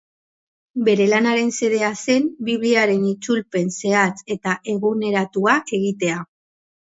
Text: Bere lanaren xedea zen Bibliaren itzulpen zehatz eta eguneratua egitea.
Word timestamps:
Bere 0.85 1.03
lanaren 1.09 1.51
xedea 1.57 1.91
zen 2.05 2.25
Bibliaren 2.47 3.03
itzulpen 3.09 3.69
zehatz 3.77 4.17
eta 4.37 4.57
eguneratua 4.75 5.55
egitea. 5.81 6.19